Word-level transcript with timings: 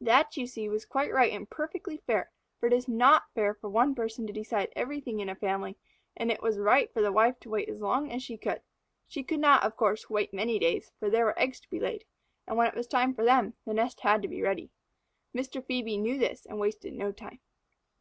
That, 0.00 0.36
you 0.36 0.48
see, 0.48 0.68
was 0.68 0.84
quite 0.84 1.12
right 1.14 1.32
and 1.32 1.48
perfectly 1.48 1.98
fair, 1.98 2.32
for 2.58 2.66
it 2.66 2.72
is 2.72 2.88
not 2.88 3.32
fair 3.36 3.54
for 3.54 3.70
one 3.70 3.94
person 3.94 4.26
to 4.26 4.32
decide 4.32 4.72
everything 4.74 5.20
in 5.20 5.28
a 5.28 5.36
family, 5.36 5.76
and 6.16 6.28
it 6.28 6.42
was 6.42 6.58
right 6.58 6.92
for 6.92 7.00
the 7.00 7.12
wife 7.12 7.38
to 7.38 7.50
wait 7.50 7.68
as 7.68 7.80
long 7.80 8.10
as 8.10 8.20
she 8.20 8.36
could. 8.36 8.62
She 9.06 9.22
could 9.22 9.38
not, 9.38 9.62
of 9.62 9.76
course, 9.76 10.10
wait 10.10 10.34
many 10.34 10.58
days, 10.58 10.90
for 10.98 11.08
there 11.08 11.24
were 11.24 11.38
eggs 11.38 11.60
to 11.60 11.70
be 11.70 11.78
laid, 11.78 12.04
and 12.48 12.56
when 12.56 12.66
it 12.66 12.74
was 12.74 12.88
time 12.88 13.14
for 13.14 13.22
them, 13.24 13.54
the 13.64 13.72
nest 13.72 14.00
had 14.00 14.22
to 14.22 14.28
be 14.28 14.42
ready. 14.42 14.72
Mr. 15.32 15.62
Phœbe 15.64 16.00
knew 16.00 16.18
this 16.18 16.46
and 16.46 16.58
wasted 16.58 16.92
no 16.92 17.12
time. 17.12 17.38